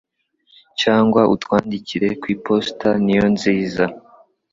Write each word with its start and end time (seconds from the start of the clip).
cyangwa 0.81 1.21
utwandikire 1.33 2.07
kw'iposta 2.21 2.87
niyo 3.03 3.25
nziza 3.33 3.85